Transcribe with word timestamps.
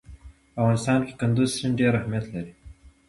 په 0.53 0.57
افغانستان 0.61 0.99
کې 1.05 1.13
کندز 1.19 1.49
سیند 1.57 1.75
ډېر 1.79 1.93
اهمیت 1.99 2.25
لري. 2.33 2.53